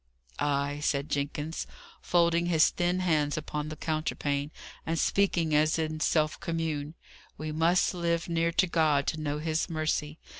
[0.39, 1.67] "Ay," said Jenkins,
[2.01, 4.49] folding his thin hands upon the counterpane,
[4.83, 6.95] and speaking as in self commune;
[7.37, 10.17] "we must live near to God to know His mercy.